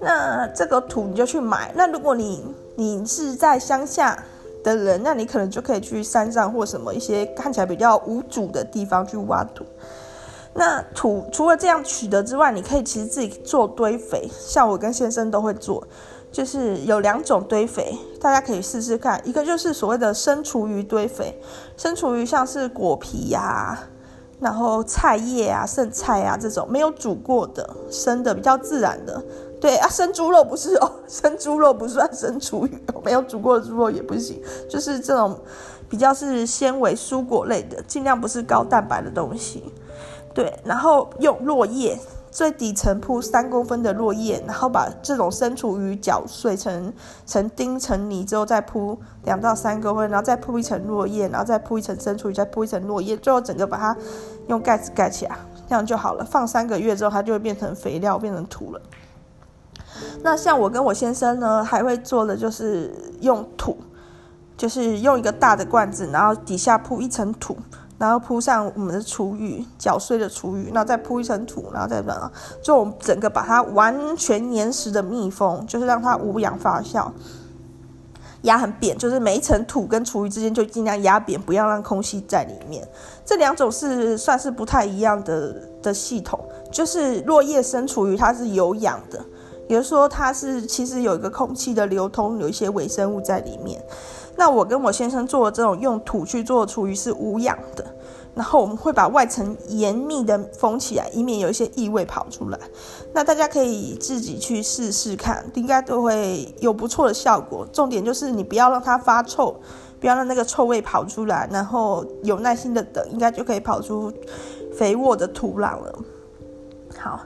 [0.00, 1.72] 那这个土你就去买。
[1.74, 2.44] 那如果你
[2.76, 4.22] 你是在乡下
[4.62, 9.64] 的人，那你可能就可以去山上或什么一些看起来比较无主的地方去挖土。
[10.56, 15.84] 那土除了这样取得之外，你可以其实自己做堆肥，像我跟先生都会做，
[16.30, 19.20] 就是有两种堆肥，大家可以试试看。
[19.24, 21.36] 一个就是所谓的生厨余堆肥，
[21.76, 23.76] 生厨余像是果皮呀、
[24.40, 29.22] 然后菜叶啊、剩菜啊这种没有煮过的生的比较自然的。
[29.60, 34.42] 对啊，生猪肉不是哦，生猪肉不算生厨余，没有煮过的猪肉也不行。
[34.68, 35.38] 就是这种
[35.88, 39.64] 比较是纤维蔬果类的，尽量不是高蛋白的东西。
[40.34, 41.98] 对，然后用落叶，
[42.34, 46.92] 最底层铺三公分的落叶，然后把这种生厨余搅碎成
[47.24, 53.96] 成丁成泥之后，再铺两到三公分，然后再铺一层落叶，然后再铺一层生厨余，再铺一层落叶，最后整个把它
[54.48, 56.24] 用盖子盖起来，这样就好了。
[56.24, 58.82] 放三个月之后，它就会变成肥料，变成土了。
[60.24, 63.76] 那像我跟我先生呢，还会做的就是用土，
[64.56, 67.56] 就是用一个大的罐子，然后底下铺一层土，
[68.04, 72.30] 然后铺上我们的厨余，搅碎的厨余，然后再铺一层土，然后再这样，
[72.62, 77.10] 就我们整个把它完全粘实的密封，就是让它无氧发酵，
[78.42, 82.86] 压很扁，就是每一层土跟厨余之间就尽量压扁，不要让空气在里面。
[83.24, 86.38] 这两种是算是不太一样的的系统，
[86.70, 89.18] 就是落叶生厨余，它是有氧的。
[89.66, 93.82] 比如说，它是其实有一个空气的流通，有一些微生物在里面。
[94.36, 97.86] 那我跟我先生做的这种用土去做厨余是无氧的，
[98.34, 102.58] 然后我们会把外层严密的封起来，以免有一些异味跑出来。
[103.12, 107.66] 那大家可以自己去试试看，应该都会有不错的效果。
[107.72, 109.56] 重点就是你不要让它发臭，
[110.00, 114.12] 不要让那个臭味跑出来，然后有耐心的等，应该就可以跑出
[114.76, 115.98] 肥沃的土壤了。
[116.98, 117.20] 好。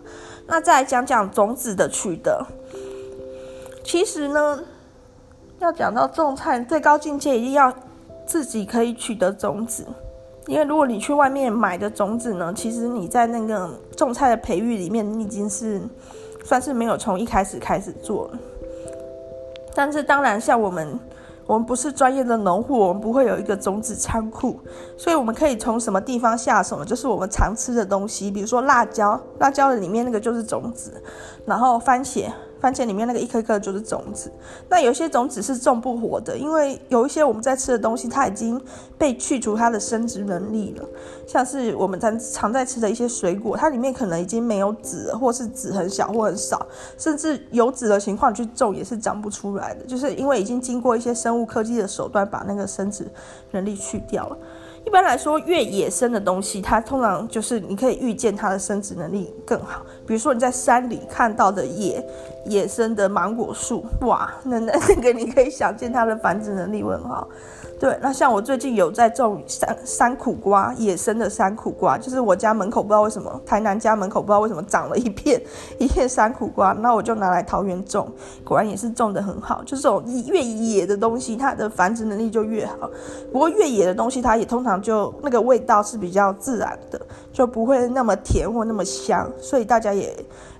[0.51, 2.47] 那再来讲讲种子的取得。
[3.85, 4.59] 其实呢，
[5.59, 7.71] 要讲到种菜最高境界，一定要
[8.25, 9.87] 自己可以取得种子。
[10.49, 15.81] 因为如果你去外面买的种子呢，其实你在那个种菜的培育里面，你已经是
[16.43, 18.29] 算是没有从一开始开始做。
[19.75, 20.99] 但是当然，像我们。
[21.47, 24.61] 我们不是专业的农户，我们不会有一个种子仓库，
[24.99, 26.85] 所以我们可以从什么地方下手呢？
[26.85, 31.03] 就是我们常吃的东西，比如说辣椒，辣椒的里面那个就是种子，
[31.47, 32.31] 然后番茄。
[32.61, 34.31] 番茄里面那个一颗颗就是种子，
[34.69, 38.61] 那有些种子是种不活的，因为有一些我们在吃的东西，它已经
[38.97, 40.85] 被去除它的生殖能力了。
[41.27, 46.67] 像是我们常常在吃的一些水果，它里面可能已经没有籽，或是籽很小或很少，
[46.97, 53.07] 甚至有籽的情况去种也是长不出来的，就是因为已经经过一些生物科技的手段，把那个生殖
[53.53, 54.37] 能力去掉了。
[54.89, 59.85] 一般来说，越野生的东西，它通常就是你可以预见它的生殖能力更好。
[60.07, 62.03] 比如说你在山里看到的野
[62.47, 67.29] 野生的芒果树，哇，那那那个你可以想见它的繁殖能力会很好。
[67.79, 75.41] 对，那像我最近有在种山山苦瓜，野生的山苦瓜，就是我家门口不知道为什么，台南家门口不知道为什么长了一片
[75.79, 78.11] 一片山苦瓜，那我就拿来桃园种，
[78.43, 79.63] 果然也是种的很好。
[79.65, 82.91] 就这种越野的东西，它的繁殖能力就越好。
[83.33, 87.01] 不过越野的东西，它也通常就那个味道是比较自然的，
[87.33, 90.13] 就不会那么甜或那么香，所以大家也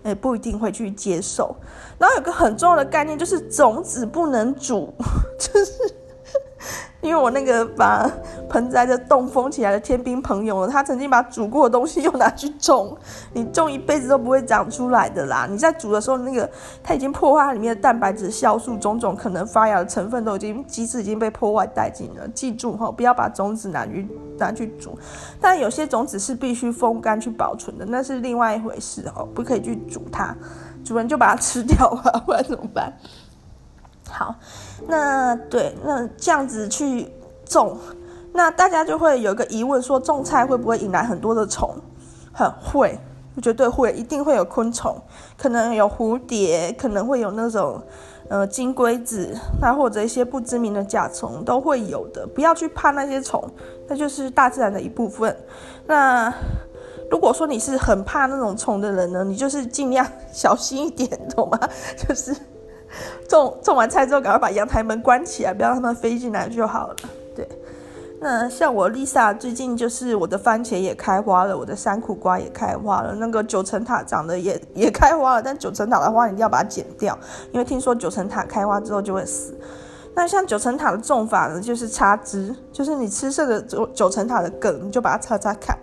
[0.05, 1.53] 诶不一定会去接受。
[1.99, 4.95] 然后有个很重要的概念就是种子不能煮，
[5.37, 5.98] 就是。
[7.01, 8.11] 因为我那个把
[8.49, 12.97] 盆栽的洞封起来的天兵朋友，他曾经把煮过的东西又拿去种，
[13.33, 15.47] 你种一辈子都不会长出来的啦。
[15.49, 16.51] 你在煮的时候，那个
[16.83, 22.27] 它已经破坏它里面的蛋白质、酵素、种种可能发芽的成分都已经机制已经被破坏殆尽了。
[22.35, 24.99] 记住哈，不要把种子拿去拿去煮。
[25.41, 30.35] 但有些种子是必须风干去保存的，那是另外一回事哦，不可以去煮它，
[30.85, 32.93] 主人就把它吃掉了，不然怎么办？
[34.11, 34.35] 好，
[34.87, 37.13] 那对，那这样子去
[37.45, 37.77] 种，
[38.33, 41.75] 那大家就会有一个疑问，说种菜会不会引来很多的虫？
[42.33, 42.99] 很会，
[43.43, 45.01] 绝对会，一定会有昆虫，
[45.37, 47.83] 可能有蝴蝶，可能会有那种
[48.29, 53.43] 呃金龟子，那或者一些不知名的甲虫都会有的，不要去怕那些虫，
[53.89, 55.37] 那就是大自然的一部分。
[55.87, 56.33] 那
[57.11, 61.59] 如果说你是很怕那种虫的人呢，你就是尽量 小心一点，懂吗？
[62.09, 62.35] 就是。
[63.29, 66.97] 种种完菜之后，赶快把阳台门关起来，不要让它们飞进来就好了。
[67.37, 67.49] 对，
[68.21, 77.17] 那像我 Lisa 最近就是我的番茄也开花了，我的山苦瓜也开花了，那个九层塔长得也也开花了，但九层塔的花一定要把它剪掉，
[77.53, 79.57] 因为听说九层塔开花之后就会死。
[80.15, 85.79] 那像九层塔的种法呢，就是插枝，就是你吃剩的九九层塔的梗，你就把它插插看。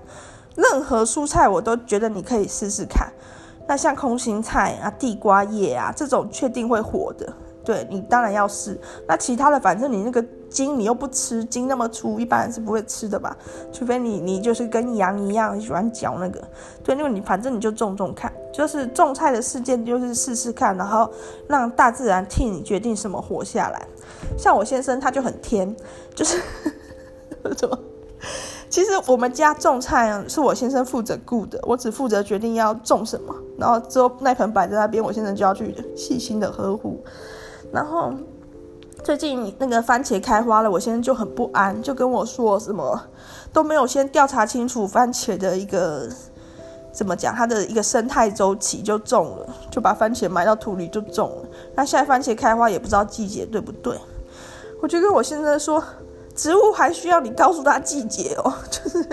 [0.55, 3.09] 任何蔬菜我都觉得你可以试试看。
[3.67, 7.33] 那像空心菜啊、地瓜叶啊这种，确定会火的。
[7.63, 8.79] 对，你当然要试。
[9.07, 13.35] 那其他的，反正你那个茎你又不吃，茎那么粗，一般人是不会吃的吧？
[13.71, 16.39] 除非你你就是跟羊一样喜欢嚼那个。
[16.83, 21.11] 对，那个你反正你就种种看，就是种菜的事件就是试试看，然后
[21.47, 23.87] 让大自然替你决定什么活下来。
[24.37, 25.75] 像我先生他就很天，
[26.13, 26.39] 就是
[27.57, 27.79] 怎么？
[28.75, 37.01] 其实我们家种菜，是我先生负责顾的，我只负责决定要种什么，然后之后那盆摆在那边，我先生就要去细心的呵护。
[37.71, 38.11] 然后
[39.01, 43.01] 最近那个番茄开花了，我现在就很不安，就跟我说什么
[43.53, 46.09] 都没有先调查清楚番茄的一个
[46.91, 51.49] 怎么讲，它的一个生态周期就种了，就把番茄埋到土里就种了。
[51.75, 53.97] 那现在番茄开花也不知道季节对不对，
[54.81, 55.81] 我就跟我先生说，
[56.35, 59.03] 植物还需要你告诉它季节哦， 就是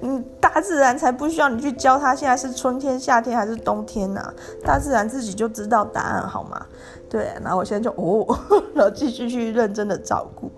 [0.00, 6.64] 嗯，大自然才不需要你去教它现在是春天、夏天还是冬天呐、啊，大自然自己就知道答案好吗？
[7.10, 8.38] 对，然后我现在就哦，
[8.74, 10.50] 然后继续去认真的照顾。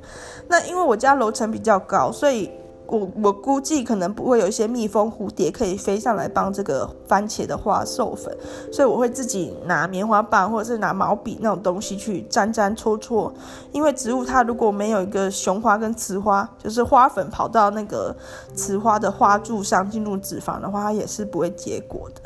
[0.49, 2.51] 那因为我家楼层比较高，所以
[2.91, 8.36] 我我估计可能不会有一些蜜蜂、蝴蝶可以飞上来帮这个番茄的花授粉，
[8.72, 13.32] 所以我会自己拿棉花棒或者是拿毛笔那种东西去沾沾搓搓。
[13.72, 18.14] 因为植物它如果没有一个雄花跟雌花，就是花粉跑到那个
[18.55, 22.20] 雌花的花柱上进入脂肪的话，它也是不会结果的。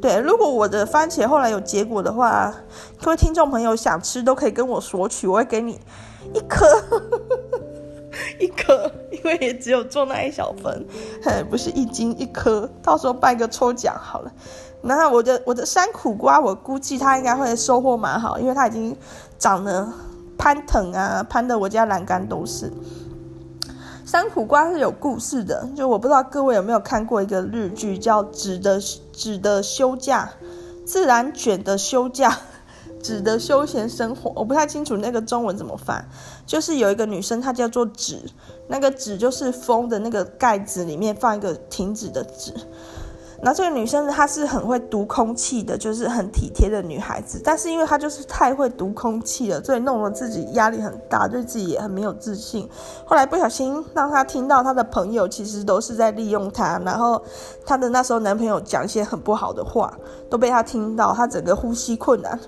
[0.00, 2.52] 对，如果我的番茄后来有结果的话，
[3.00, 5.78] 各位听众朋友想吃都可以跟我索取，我会给你
[6.32, 6.66] 一颗，
[8.40, 10.86] 一颗， 因为也只有做那一小份，
[11.50, 14.32] 不是一斤一颗，到时候办个抽奖好了。
[14.82, 18.96] 然后我的我的山苦瓜，我估计它应该会收获蛮好，因为它已经
[19.38, 19.88] 长得
[20.36, 22.70] 攀藤啊，攀得我家栏杆都是。
[24.04, 28.78] 山苦瓜是有故事的，就我不知道各位有没有看过一个日剧，叫《纸的
[29.12, 30.30] 纸的休假》，
[30.84, 32.38] 自然卷的休假，
[33.04, 36.02] 纸的休闲生活，我不太清楚那个中文怎么翻。
[36.46, 38.18] 就是有一个女生，她叫做纸，
[38.68, 42.54] 那个纸就是风的那个盖子里面放一个停止的纸。
[43.44, 47.38] 那这个女生她是很会读空气的，就是很体贴的女孩子。
[47.44, 52.66] 但是因为她就是太会读空气了，所以弄得自己压力很大，对自己也很没有自信。
[53.04, 57.22] 后来不小心让她听到她的朋友其实都是在利用她，然后
[57.66, 59.92] 她的那时候男朋友讲一些很不好的话，
[60.30, 62.40] 都被她听到，她整个呼吸困难，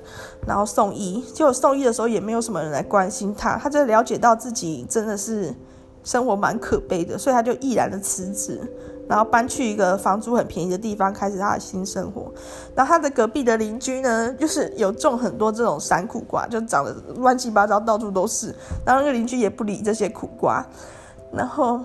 [0.46, 1.22] 然后送医。
[1.34, 5.54] 结果送医的时候也没有什么人来关心她，她就了解到自己真的是
[6.02, 8.60] 生活蛮可悲的，所以她就毅然的辞职。
[9.08, 12.32] 然后搬去一个房租很便宜的地方，开始他的新生活。
[12.74, 18.54] 然后他的隔壁的邻居呢，就是有种很多这种山苦瓜，就长得乱七八糟，到处都是。
[18.84, 20.66] 然后那个邻居也不理这些苦瓜，
[21.32, 21.80] 然后。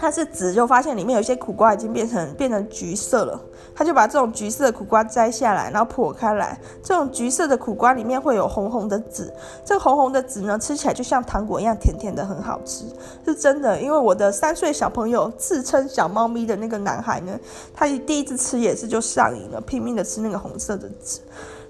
[0.00, 3.38] 它是籽，就发现里面有些苦瓜已经变成变成橘色了，
[3.74, 9.30] 他就把这种橘色的苦瓜摘下来，然后剖开来，这种橘色的苦瓜里面会有红红的籽，
[9.62, 12.86] 这红红的籽呢，吃起来就像糖果一样甜甜的，很好吃，
[13.26, 13.78] 是真的。
[13.78, 17.38] 因为我的三岁小朋友自称小猫咪的那个男孩呢，
[17.74, 21.20] 他第一次吃也是就上瘾了，拼命的吃那个红色的籽。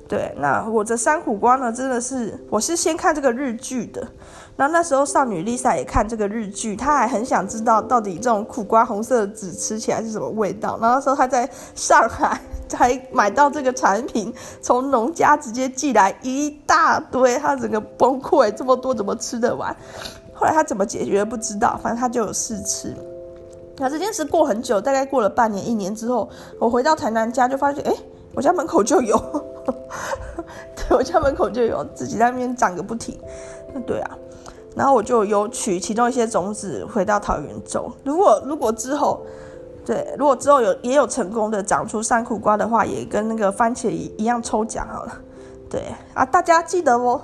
[0.07, 4.07] 对，那我的山苦瓜呢，真的是我是先看这个日剧的。
[4.61, 10.78] 然后那时候少女 Lisa 也看这个日剧，她还很想知道到底这种苦瓜红色的籽吃起来是什么味道。
[10.78, 12.38] 然后那时候她在上海
[12.68, 14.30] 才买到这个产品，
[14.61, 19.74] 从农家直接寄来一大堆，她整个崩溃，这么多怎么吃得完？
[20.34, 22.94] 后来她怎么解决不知道，反正她就有试吃。
[23.78, 27.94] 那这件事过很久，大概过了半年一年之后，我回到台南家就发现，哎，
[28.34, 29.16] 我家门口就有，
[30.76, 33.18] 对，我家门口就有，自己在那边长个不停。
[33.72, 34.11] 那对啊。
[34.77, 37.93] 然后我就有取其中一些种子回到桃园种。
[38.05, 39.21] 如果如果之后，
[39.85, 45.21] 对，如果之后有也有成功的长出山苦瓜的话，也跟那个番茄一一样抽奖好了。
[45.68, 47.21] 对啊，大家记得哦，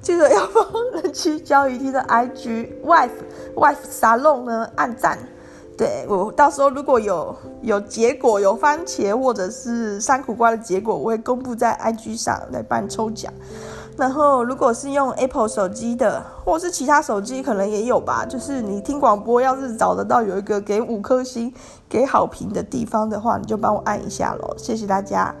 [0.00, 3.10] 记得要帮人气交易厅的 IG wife
[3.54, 5.18] wife salon 呢按赞。
[5.76, 13.32] 对，我到时候如果有有结果，有番茄或者是山苦瓜的结果，我会公布在 IG 上来办抽奖。
[13.96, 18.24] 然后，如果是用 Apple 手机的，或是其他手机，可能也有吧。
[18.24, 21.52] 就是你听广播，要是找得到有一个给五颗星、
[21.88, 24.54] 给好评的地方的话，你就帮我按一下喽。
[24.56, 25.34] 谢谢大家。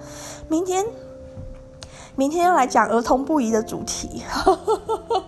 [0.48, 0.84] 明天
[2.14, 4.22] 明天要来讲儿童不宜的主题。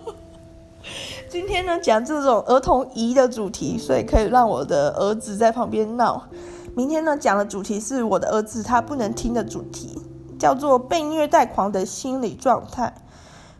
[1.27, 6.27] 今天呢，讲这种儿童宜的主题，所以可以让我的儿子在旁边闹。
[6.75, 9.99] 明天呢，讲的主题是我的儿子他不能听的主题，
[10.37, 12.93] 叫做被虐待狂的心理状态。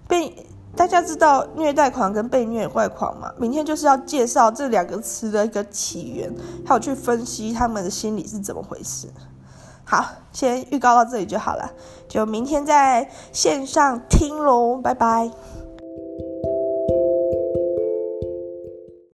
[0.07, 0.45] 被
[0.75, 3.31] 大家知道虐待狂跟被虐待狂嘛？
[3.37, 6.33] 明天就是要介绍这两个词的一个起源，
[6.65, 9.07] 还有去分析他们的心理是怎么回事。
[9.85, 11.71] 好，先预告到这里就好了，
[12.07, 15.31] 就明天在线上听喽，拜拜。